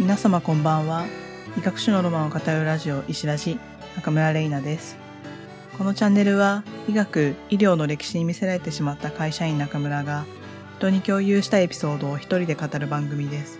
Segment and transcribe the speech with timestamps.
[0.00, 1.04] 皆様こんばんは。
[1.58, 3.60] 医学書のロマンを語るラジオ医師ラジ
[3.96, 4.96] 中村玲奈です。
[5.76, 10.24] このチャンネルは医学、医療の歴史に見せられてしまった会社員中村が
[10.78, 13.58] 人に共有したエピソードを一人で語る番組です。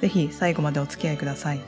[0.00, 1.60] ぜひ最後までお付き合いください。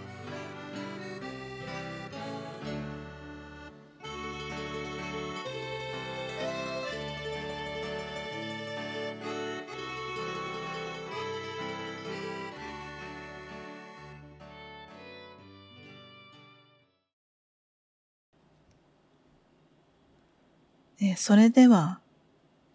[21.07, 22.01] えそれでは、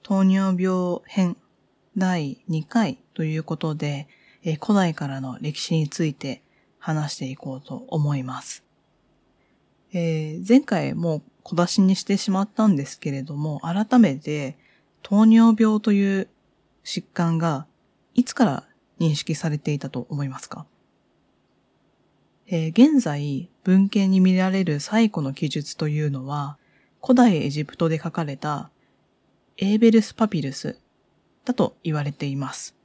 [0.03, 1.35] 糖尿病編
[1.97, 4.07] 第2回ということで、
[4.43, 6.43] え古代からの歴史について
[6.77, 8.63] 話していこうと思います。
[9.93, 14.59] えー、前回もう小出しにしてしまったんですけれども、改めて
[15.01, 16.29] 糖尿病という
[16.83, 17.65] 疾患が
[18.13, 18.63] いつから
[18.99, 20.67] 認識されていたと思いますか、
[22.45, 26.59] えー、現在文献に見られる最古の記述というのは、
[27.01, 28.69] 古代エジプトで書かれた
[29.57, 30.79] エーベルスパピルス
[31.45, 32.75] だと言われています。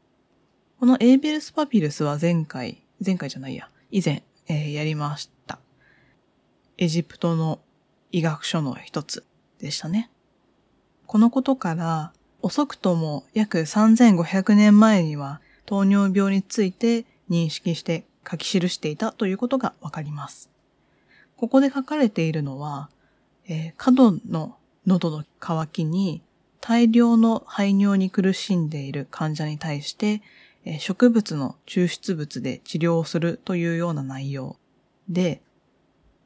[0.81, 5.59] このエーベルスパピルスは前回、前回じゃないや、以前、えー、やりました。
[6.77, 7.61] エジプトの
[8.11, 9.25] 医学書の一つ
[9.59, 10.11] でしたね。
[11.07, 12.13] このことから、
[12.43, 20.51] 遅くとも約3500年前には糖尿病について認識して書き記していたということがわかります。
[21.37, 22.91] ここで書かれているのは、
[23.47, 24.57] えー、過度の
[24.87, 26.23] 喉の渇きに
[26.61, 30.23] 大量の排尿に苦しんでいる患者に対して、
[30.65, 34.57] えー、植物の抽出物で治療をするというような内容
[35.09, 35.43] で、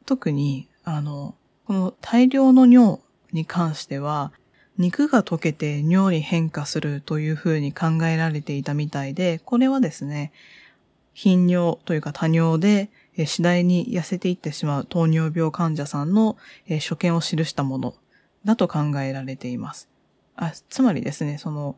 [0.06, 1.34] 特に、あの、
[1.66, 3.00] この大量の尿
[3.32, 4.32] に関しては、
[4.78, 10.32] 肉が溶けて尿に変化するというふうに考えられていたみたいで、これはですね、
[11.14, 16.36] 頻尿というか多尿でえ次第に痩せていってしまう糖尿病患者さんの、
[16.68, 17.94] え所見を記したもの
[18.44, 19.88] だと考えられています。
[20.36, 21.76] あつまりですね、その、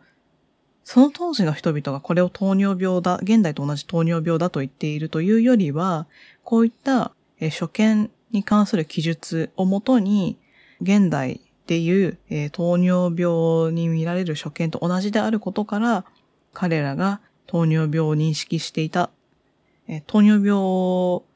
[0.85, 6.07] その当時の人々がこれを糖尿病だ、現代と同じ糖尿病だと言っているというよりは、
[6.45, 10.39] こういった、え所見に関する記述をもとに、
[10.83, 16.05] 現代でいう、え糖尿病に見られる所見と同じであることから、
[16.53, 19.09] 彼らが糖尿病を認識していた、
[19.89, 21.30] え糖尿病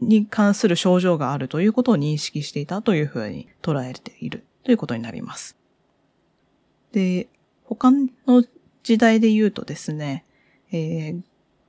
[0.00, 5.56] に関する症状があるということを認識していたというふうに捉えているということになります。
[6.92, 7.28] で、
[7.64, 8.44] 他の
[8.82, 10.24] 時代で言うとですね、
[10.70, 11.22] えー、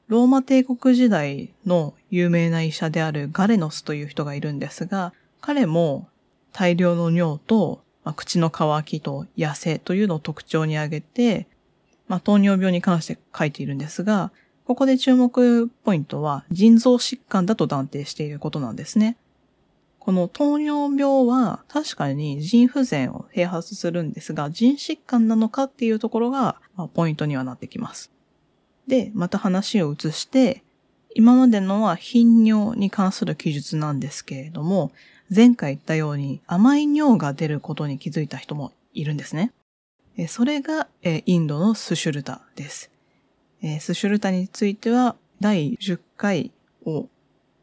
[0.08, 6.08] ローマ帝国時代の有名な医者であるガレノスという人がいるんですが、彼も
[6.52, 11.48] 大量の尿と、まあ、口の渇きと痩せというのを特徴に挙げて、
[12.08, 14.32] まあ、糖尿病に関して書いているんですが、
[14.66, 19.16] ここで注目ポイントは腎臓疾患だと断定していることなんですね。
[20.00, 26.58] この糖尿病は確かに腎不全を併発するんですが、腎疾患なのかっていうところが、
[26.94, 28.12] ポイントにはなってきます。
[28.88, 30.64] で、また話を移して、
[31.16, 34.92] 今までのは頻尿に関する記述なんですけれども、
[35.36, 39.54] 前回言ったように甘い尿が出ることに気づいた人もいるんですね。
[40.28, 42.92] それがインドのスシュルタです。
[43.66, 46.52] えー、スシュルタについては第10回
[46.86, 47.10] を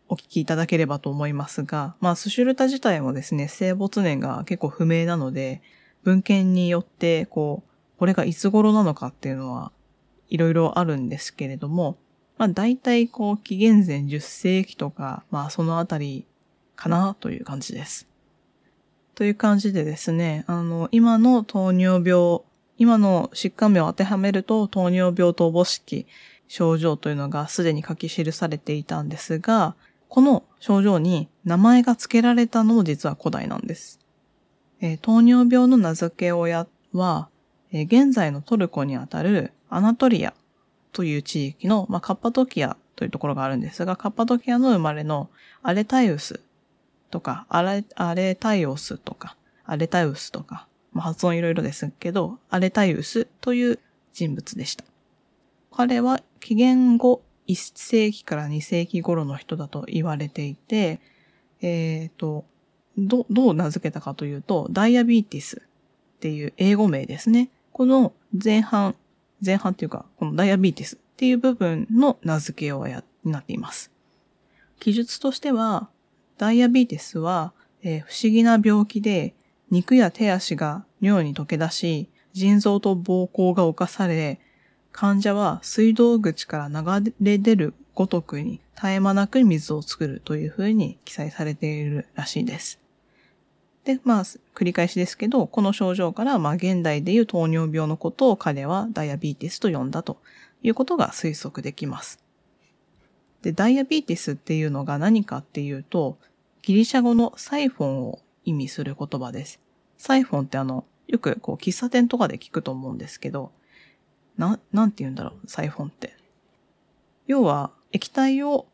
[0.08, 5.62] お聞きいただければと思いますが、まあ、スシュルタ自体もですね、生没年が結構不明なので、
[6.02, 9.70] 文献によって、こう、これがいつ頃なのかっていうのは、
[10.28, 11.96] いろいろあるんですけれども、
[12.36, 16.26] まあ、大体こう、紀元前10世紀とか、まあ、そのあたり
[16.74, 18.08] かなという感じです。
[19.14, 22.40] という感じでですね、あの、今の糖尿病
[22.78, 26.06] 今の疾患名を当てはめると糖尿病とおぼしき
[26.48, 29.74] 症状というのがすでに書き記されていたんですが、
[30.08, 33.98] この症状に名前が付けられたのも実は古代なんです。
[34.80, 37.28] えー、糖尿病の名付け親は、
[37.70, 40.34] えー、現在のトルコにあたるアナトリア
[40.92, 45.30] という地域の、まあ、カッパトキアというところがあるんですが、カッパトキアの生まれの
[45.62, 46.40] アレタイウス
[47.10, 53.78] とか、アレアレタイオスとか、アレタイウスとか、まあ、発音いろいろですけど、アレタイウスという
[54.12, 54.84] 人物でした。
[55.70, 61.00] 彼は紀元後1世紀から2世紀頃の人だと言われていて、
[61.60, 62.44] えっ、ー、と、
[62.98, 65.62] ど、どう名付けたかというと、ダイアビーティス
[66.16, 67.50] っていう英語名ですね。
[67.72, 68.94] この前半、
[69.44, 73.90] 前半っていうか、このダイアビーティスっていう部分の名付け親になっています。
[74.78, 75.88] 記述としては、
[76.38, 77.52] ダイアビーティスは、
[77.82, 79.34] えー、不思議な病気で
[79.72, 84.38] 肉や手足が尿に溶け出し、腎臓と膀胱が侵され、
[84.92, 92.80] 患者は水道口から流れ出るごとくに絶え間なく水を作るというふうに記載されているらしいです。
[93.84, 94.24] で、まあ、
[94.54, 100.18] 繰り返しですけど、この症状から、まあ、現代でいう糖尿病のことを彼はダイアビーティスと呼んだと
[100.62, 102.22] いうことが推測できます。
[103.40, 106.18] で、ダイアビーティスっていうのが何かっていうと、
[106.60, 109.61] ギリシャ語のサイフォンを意味する言葉です。
[110.02, 113.52] サイフォンってあの、よくこう喫茶店とかで聞くと思うんですけど、
[114.36, 116.16] な、なんて言うんだろう、サイフォンって。
[117.28, 118.66] 要は、液体を、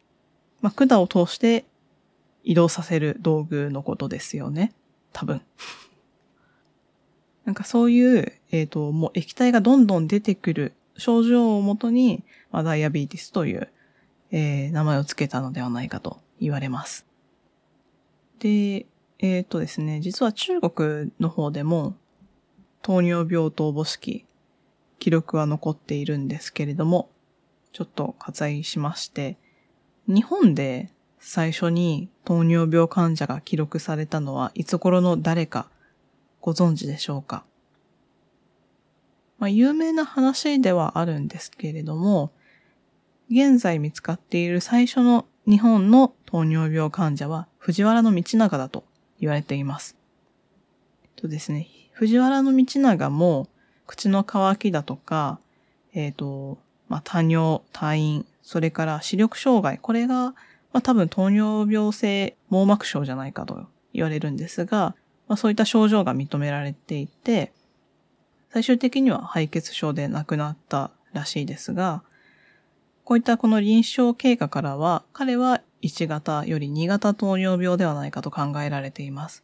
[0.62, 1.66] まあ、管を通して
[2.44, 4.72] 移動させる道具のことですよね。
[5.12, 5.42] 多分。
[7.44, 13.68] なんかそういう、えっ、ー、と、もう液体がどんどん出てくる症状をもとに、まあ、ダイアビーティスという、
[14.30, 17.04] えー、名前を付けたのではないかと言われます。
[18.38, 18.86] で、
[19.20, 21.96] えっ、ー、とですね、実は中国の方でも
[22.82, 24.24] 糖尿病とおぼしき
[24.98, 27.10] 記録は残っているんですけれども、
[27.72, 29.36] ちょっと割愛しまして、
[30.06, 35.68] 日本で最初に糖尿病患者が記録されたのはいつ頃の誰か
[36.40, 37.44] ご存知でしょうか？
[39.38, 42.32] まあ、有名な話ではあるんですけれども、
[43.30, 48.84] 現在見つかっている最初の日本の糖尿病患者は藤原道長だと
[49.20, 49.96] 言われています。
[51.16, 53.48] とですね、藤原道長も
[53.86, 55.40] 口の渇きだとか、
[55.94, 60.34] えっ、ー、と、まあ、多尿、多飲、それから視力障害、これが、
[60.72, 64.94] まあ、多分糖尿病性網膜症じゃないかと言われるんですが、
[65.26, 67.52] まあ、そういった症状が認められていて、
[68.50, 72.02] 最終的には敗血症で亡くなったらしいですが、
[73.08, 79.42] こういったこの臨床経過からは、彼は1型より2型糖尿病ではないかと考えられています。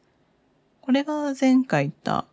[0.82, 2.26] これが前回言った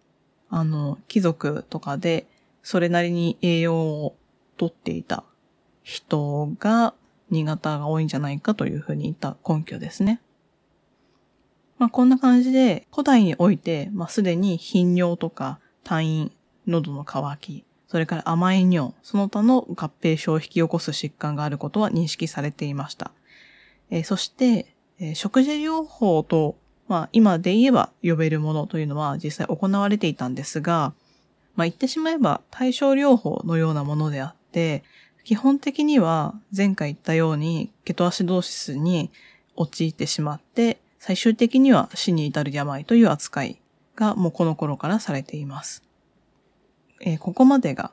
[0.49, 2.27] あの、貴族とかで、
[2.63, 4.17] それなりに栄養を
[4.57, 5.23] とっていた
[5.83, 6.95] 人が、
[7.29, 10.19] 新潟が多いんじゃないかというふうに言った根拠ですね。
[11.77, 16.31] まあ、こんな感じで、古代において、まあ、すでに頻尿とか、退院、
[16.67, 23.11] 喉の渇き、それから甘い尿、その他の合併症を引き起こす疾患があることは認識されていました。
[23.89, 26.55] えー、そして、えー、食事療法と
[26.87, 30.93] まあ今で言えば呼べるものというのは実際行われていたんですが、
[31.57, 34.85] まあ言ってしまえば対症療法のようなものであって、
[35.25, 39.11] 基本的には前回言ったようにケトアシドーシスに
[39.57, 43.59] 陥ってしまって、最終的には死に至る病という扱い
[43.97, 45.90] がもうこの頃からされています。
[47.01, 47.91] えー、ここまでが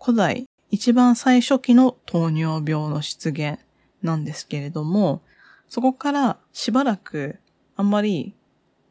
[0.00, 3.58] 古代一番最初期の糖尿病の出現
[4.02, 5.22] なんですけれども、
[5.68, 7.38] そこからしばらく
[7.76, 8.34] あんまり、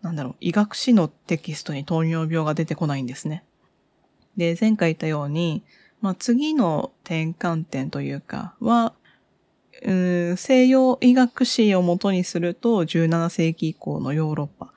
[0.02, 3.44] なんだろう、医学史のテキストに糖尿病が出てこないんですね。
[4.38, 5.64] で、前回言ったように、
[6.02, 8.94] まあ、次の転換点というかは、
[9.84, 14.74] う西洋医学史をもとにすると17世紀以降のヨーロッパ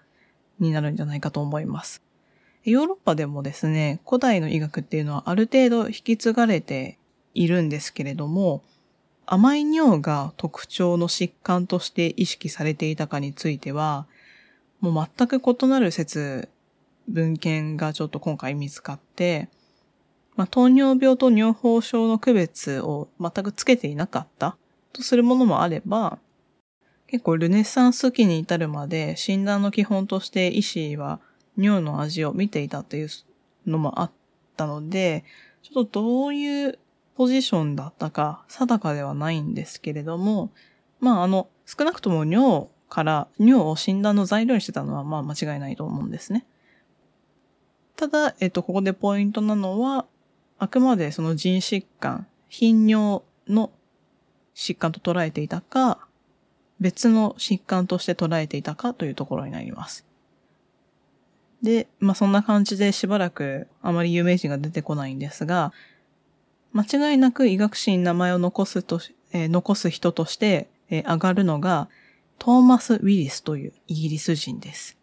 [0.59, 2.03] になるんじゃないかと思います。
[2.69, 6.99] ヨーロッパでもですね、古代の医学っていうのはある程度引き継がれて
[7.35, 8.63] いるんですけれども、
[9.27, 14.07] 甘い尿が特徴の疾患として意識されていたかについては、
[14.81, 16.49] もう全く異なる説、
[17.09, 19.49] 文献がちょっと今回見つかって、
[20.37, 24.57] まあ、糖尿病と尿崩症の区別を全くつけていなかった
[24.93, 26.19] とするものもあれば、
[27.09, 31.21] 結構ルネッサンス期に至るまで診断の基本として医師は
[31.59, 33.09] 尿の味を見ていたという
[33.67, 34.11] のもあっ
[34.57, 35.25] たので、
[35.63, 36.79] ちょっとどういう
[37.17, 40.51] ポジションだったか定かではないんですけれども、
[41.01, 46.47] まああの、少なくとも尿から尿を診断の材料にしてたのはまあ間違いないと思うんですね。
[47.97, 50.07] ただ、えっと、ここでポイントなのは、
[50.59, 53.73] あくまでその腎疾患、頻尿の
[54.55, 56.07] 疾患と捉えていたか、
[56.81, 60.08] 別の疾患として捉えていたかというところになります。
[61.63, 65.73] で、まあそんな感じでしばらくあまり有名人が出てこないんですが、
[66.73, 69.01] 間違いなく医学史に名前を残すと、
[69.33, 71.89] えー、残す人として、えー、上がるのが、
[72.39, 74.97] トーマス・ウィリスというイギリス人です。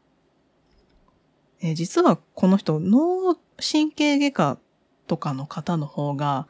[1.62, 4.58] えー、実はこの人、脳神経外科
[5.08, 6.48] とかの方の方が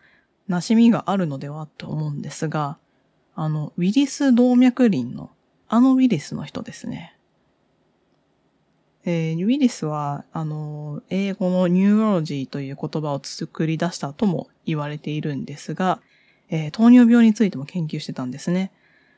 [0.50, 2.78] 馴染みがあるのではと思うんですが、
[3.36, 5.32] あの、ウィリス動脈輪の、
[5.68, 7.14] あのウィリスの人ですね。
[9.06, 16.02] えー、ウィリスは、あの、英語の neurology という言葉を作り出したとも言われているんですが、
[16.50, 18.72] えー、糖尿病についても研究してたんですね。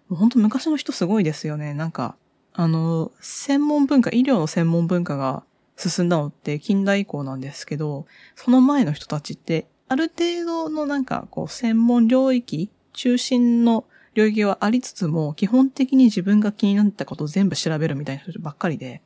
[0.09, 1.73] もう本当昔の人すごいですよね。
[1.73, 2.15] なんか、
[2.53, 5.43] あの、専門文化、医療の専門文化が
[5.77, 19.01] 進んだのって近代以降なんですけど、その前の人たちって、ある程度のなんか、こう、専門領域、中心の領域はありつつも、基本的に自分が気になったことを全部調べるみたいな人ばっかりで、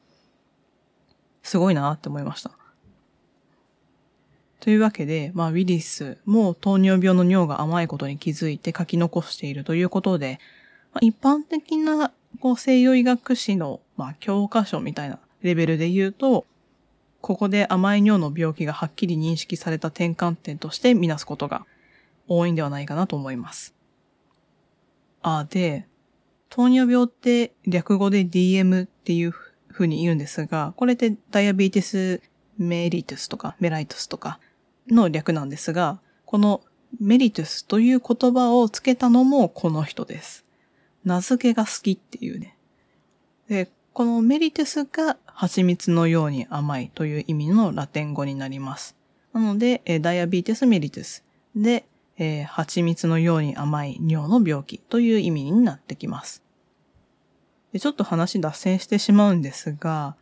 [1.44, 2.52] すごいなって思いました。
[4.60, 10.40] というわけで、まあ、ウィリスも糖尿病の尿が甘いことに気づいて書き残しているということで、
[10.94, 16.46] まあ、一般的なこう西洋医学史の、まあ、教科書みたいなレベルで言うと、
[17.22, 21.66] ここで甘い尿の病気がはっきり認識された転換点としてみなすことが
[22.28, 23.74] 多いんではないかなと思います。
[25.24, 25.88] あ、で、
[26.50, 29.34] 糖尿病って略語で DM っていう
[29.72, 32.22] ふうに言うんですが、これってダイアビーティス
[32.58, 34.40] メリトゥスとかメライトゥスとか
[34.88, 36.62] の略なんですが、この
[37.00, 40.46] メリトゥスという言葉をつけたのもこの人です。
[41.04, 42.56] 名付けが好きっていうね。
[43.48, 48.96] で、このメリトゥスが蜂蜜のように甘いという意味のラテン語になります。
[49.34, 51.24] なので、ダイアビーティスメリトゥス
[51.56, 51.86] で、
[52.18, 56.44] えー、蜂蜜のように甘い尿の病気という意味になってきます。
[57.74, 60.16] でちょっと話脱線してしまうんですが、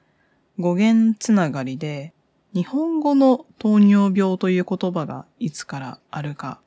[0.60, 2.14] 語源つながりで、
[2.54, 6.60] 日本語の糖尿病という言葉がいつからあるか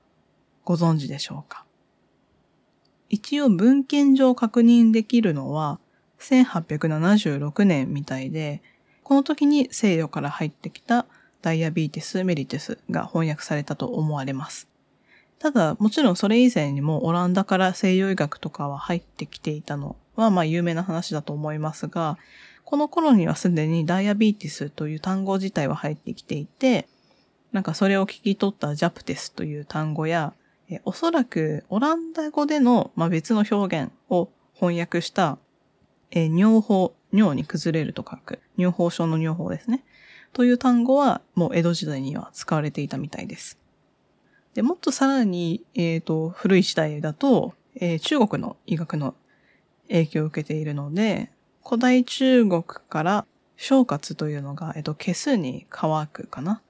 [0.65, 1.65] ご存知でしょうか？
[3.09, 5.79] 一応文献上確認できるのは
[6.21, 8.63] 1876年みたいで、
[9.03, 11.07] この時に西洋から入ってきた
[11.43, 14.69] ダイアビーティス・メリテスが翻訳されたと思われます。
[15.41, 22.19] ただ、もちろんそれ以前にもオランダから西洋医学とかは入ってきていたのは、まあ有名な話だと思いますが、
[22.65, 26.89] この頃にはすでにダイアビーティスという単語自体は入ってきていて、
[27.53, 30.33] なんかそれを聞き取ったジャプテスという単語や、
[30.71, 35.39] えおそらくオランダ語での、まあ、別の表現を翻訳した、
[36.11, 39.85] え尿法、尿に崩れると書く、尿法症の尿法ですね。
[40.33, 43.59] という単語はもう江戸時代には使われていたみたいです。
[44.55, 49.15] で、もっとさらに、えっ、ー、と、古い時代だと、えー、中国の医学の
[49.89, 51.31] 影響を受けているので、
[51.65, 56.61] 古代中国から消活というのが、えっ、と、消すに乾くかな？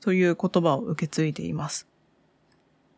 [0.00, 1.86] という言葉を受け継いでいます。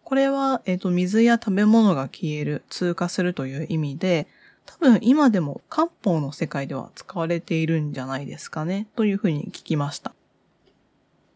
[0.02, 4.26] これは、えっ、と、水や食べ物が消える、通過するという意味で、
[4.66, 10.12] 多分今でも漢方の世界では使われているんじゃないですかね、というふうに聞きました。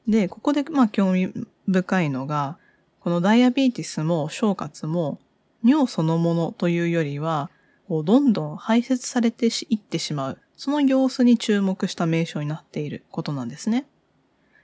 [0.09, 1.33] で、ここでまあ興味
[1.69, 2.59] 深いのが、
[2.99, 5.21] このダイアビーティスも消活も
[5.63, 7.51] 尿そのものというよりは、
[7.91, 13.85] こうどんどん排泄されていってしまう、その様子に注目した名称になっていることなんですね。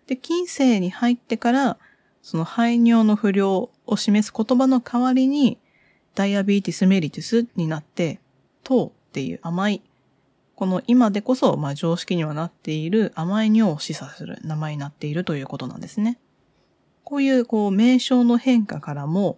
[0.06, 1.76] で、近世に入ってから、
[2.23, 5.59] その排尿の不良を示す言葉の代わりに、
[6.14, 8.21] ダイアビーティスメリティスになって、
[8.62, 9.83] 糖っていう甘い、
[10.54, 16.21] この今でこそ、まあ常識にはなっている甘い尿を示唆する名前になっているということなんですね。
[17.02, 19.37] こういうこう名称の変化からも、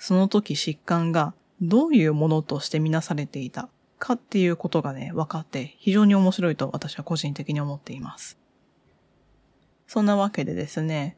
[0.00, 8.38] その時疾患がどういうものとしてみなされていたかっていうことがね、分かって非常に面白いと私は個人的に思っています。
[9.86, 11.16] そんなわけでですね、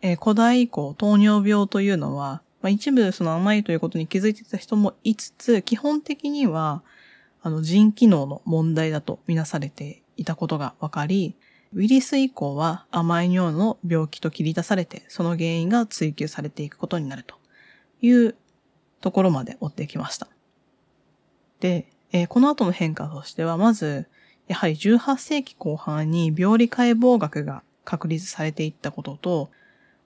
[0.00, 6.82] えー、古代以降糖尿病というのは、まあ、一部その甘いということに気づいてた人もいつつ、基本的には、
[7.42, 11.36] あの、腎機能の問題だとみなされていたことが分かり、
[11.72, 17.36] ウィリス以降は甘い尿の病気と切り出されて、その原因が追求されていくことになると
[18.00, 18.34] いう
[19.00, 20.28] ところまで追ってきました。
[21.60, 24.06] で、えー、この後の変化としては、まず、
[24.46, 29.50] やはり18世紀後半に病理解剖学が確立されていったことと、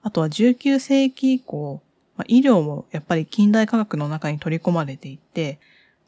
[0.01, 1.81] あとは19世紀以降、
[2.17, 5.59] まあ、医療もやっぱり近代科学の中に取り込まれていって、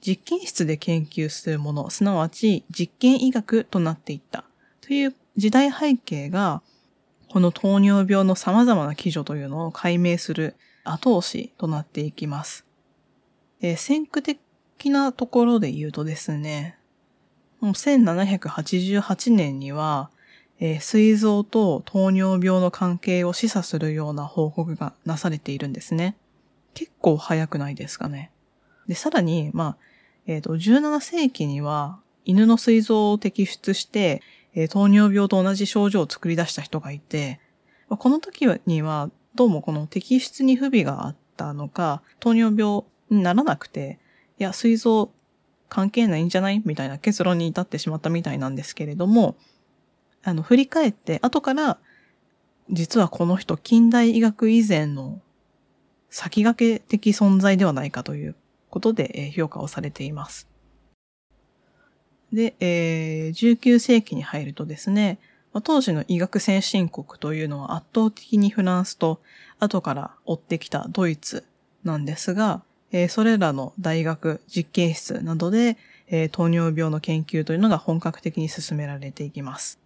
[0.05, 4.43] 実験室で研究するもの、すなわち実験医学となっていった
[4.81, 6.61] という時代背景が、
[7.29, 12.64] この糖尿病の様々な基準というのを解明する後押しとなっていきます。
[13.61, 14.37] えー、先駆
[14.77, 16.77] 的なところで言うとですね、
[17.59, 20.09] もう1788年には、
[20.59, 26.15] えー、膵臓と糖尿病の関係を示唆するような報告がなされているんですね。
[26.73, 28.31] 結構早くないですかね。
[28.87, 29.77] で、さらに、まあ、
[30.27, 34.21] えっ、ー、と、17世紀には犬の膵臓を摘出して、
[34.53, 37.39] えー、糖尿病と同じ症状を作り出した人がいて、
[37.89, 43.99] この時にはどうもこの摘出に不備があったのか、糖尿病ならなくて、
[44.39, 45.11] いや、膵臓
[45.69, 46.61] 関係ないんじゃない？
[46.65, 49.35] みたいな結論に至ってしまったみたいなんですけれども、
[50.23, 51.77] あの、振り返って後から、
[52.69, 55.21] 実はこの人近代医学以前の
[56.09, 58.35] 先駆け的存在ではないかという
[58.69, 60.47] ことで評価をされています。
[62.33, 65.19] で、えー、19世紀に入るとですね、
[65.63, 69.21] 当時の医学先進国というのは圧倒的にフランスと
[69.59, 71.45] 後から追ってきたドイツ
[71.83, 72.63] なんですが、
[72.95, 75.75] えー、それらの大学、実験室などで、
[76.07, 79.81] えー、糖尿病の研究というのが本格的に進められていきます。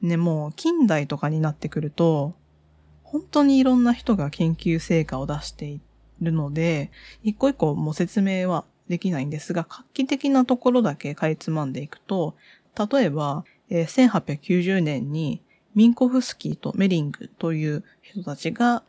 [0.00, 2.32] ね、もう近代とかになってくると、
[3.02, 5.82] 本当にいろんな人が研究成果を出してい
[6.22, 6.90] るので、
[7.22, 12.36] 一個一個も説明はできないんですが、画期的なところだけかいつまんでいくと、
[12.90, 15.42] 例えば、えー、1890年に
[15.74, 18.82] ミンコフスキーとメリングという人たちが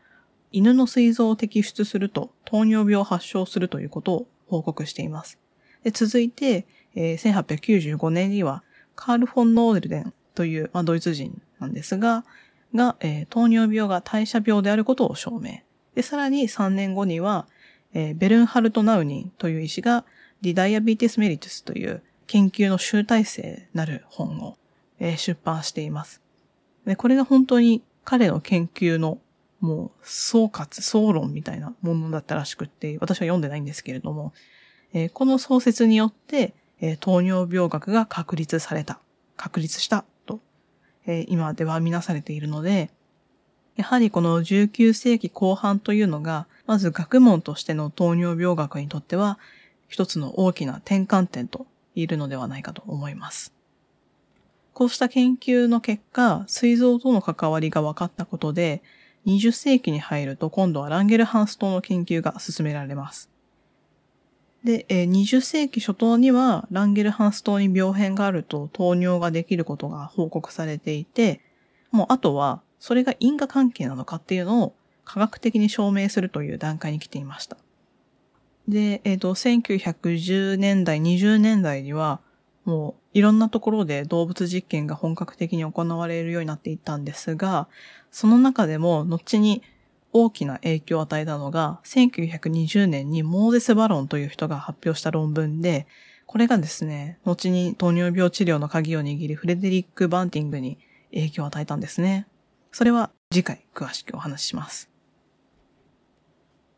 [0.51, 5.37] 犬の膵臓を摘出すると糖尿病を発症するということを報告しています。
[5.83, 8.63] で続いて、えー、1895年には
[8.95, 12.25] カール・フォン・ノーデルデンという、まあ、ドイツ人なんですが、
[12.75, 15.59] が、えー、糖尿病が代謝病であることを証明。
[15.95, 17.47] で、さらに3年後には、
[17.93, 20.05] えー、ベルンハルト・ナウニンという医師が、
[20.41, 24.57] ディダイアビーティス・メリトゥスという研究の集大成なる本を、
[24.99, 26.21] えー、出版しています。
[26.85, 29.19] で、これが本当に彼の研究の
[29.59, 34.33] もう総括、総論みたいなものだったらしくって、私は読んでないんですけれども、
[34.93, 38.99] えー、この創設によって、えー、糖尿病学が確立された、
[39.35, 40.39] 確立したと、
[41.05, 42.91] えー、今では見なされているので、
[43.75, 49.39] やはりこの19世紀後半というのが、まず学問としての糖尿病学にとっては、
[49.87, 53.53] 一つの大きな転換点と言えるのではないかと思います。
[54.73, 58.83] こうした研究の結果、膵臓との関わりが分かったことで、
[59.27, 63.29] 20世紀に入ると今度はランゲルハンス島の研究が進められます。
[64.63, 71.41] で、20世紀初頭にはランゲルハンス島に病変があると糖尿ができることが報告されていて、
[71.91, 77.57] もうあとはそれが因果関係なのかっていうのを科学的に証明するという段階に来ていました。
[78.67, 82.19] で、えっ、ー、と、1910年代、20年代には、
[82.65, 87.69] もういろんなところで動物実験が本格的に行われるようになっていったんですが、
[88.17, 89.61] その中でも後に
[90.11, 95.85] 大きな影響を与えたのが、1920年にモーゼス・バロンという人が発表した論文で、
[96.25, 100.79] これがですね、後に糖尿病治療の鍵を握るフレデリック・バンティングに
[101.13, 102.25] 影響を与えたんですね。
[102.71, 104.89] それは次回詳しくお話しします。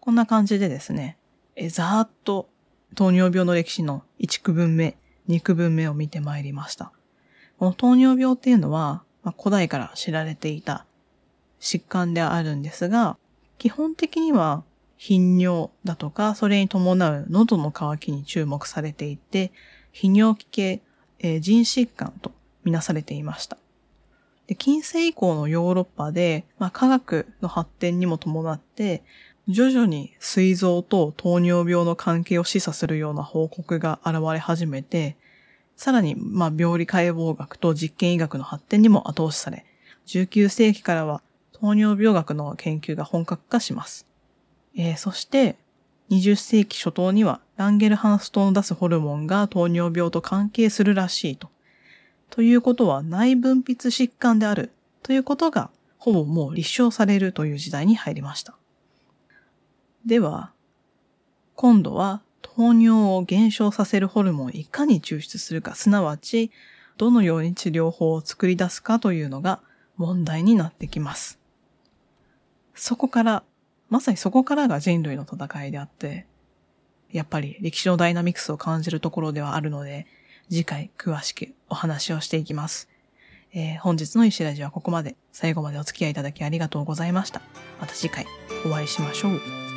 [0.01, 1.17] こんな感じでですね、
[1.55, 2.49] えざーっと
[2.95, 4.97] 糖尿病の歴史の1区分目、
[5.29, 6.91] 2区分目を見てまいりました。
[7.59, 10.85] この糖尿病っていうのは、まあ、古代から知られていた
[11.59, 13.17] 疾患であるんですが、
[13.57, 14.63] 基本的には
[14.97, 19.51] 頻尿だとか、それに伴う喉の渇きに注目されていて、
[19.93, 20.81] 泌尿器系、
[21.19, 22.31] えー、腎疾患と
[22.63, 23.57] みなされていました。
[24.47, 29.03] で近世以降のヨーロッパで、まあ、科学の発展にも伴って、
[29.47, 35.17] 徐々に膵臓と糖尿病の関係を示唆するような報告が現れ始めて、
[35.75, 39.65] さらに、まあ、病理解剖学と実験医学の発展にも後押しされ、
[40.07, 41.21] 19世紀からは
[41.61, 44.07] 糖尿病学の研究が本格化します。
[44.75, 45.57] えー、そして、
[46.09, 51.49] 20世紀初頭にはランゲルハンス島の出すホルモンが糖尿病と関係するらしいと。
[52.29, 54.71] ということは内分泌疾患である
[55.03, 58.55] ということがほぼもう立証されるという時代に入りました。
[60.05, 60.51] では、
[61.55, 66.51] 今度は糖尿を減少させるホルモンをいかに抽出するか、すなわち
[66.97, 69.61] どのように治療法を作り出すかというのが
[69.97, 71.38] 問題になってきます。
[72.79, 73.43] そこから、
[73.89, 76.25] まさにそこからが人類の戦いであって、
[77.11, 80.07] やっぱり歴史のダイナミクスを感じるところではあるので、
[80.49, 82.89] 次回詳しくお話をしていきます。
[83.53, 85.15] えー、本日の石ラジはここまで。
[85.31, 87.41] 最後までお付き合いいただきありがとうございました。
[87.79, 88.25] また次回
[88.65, 89.68] お会いしましょう。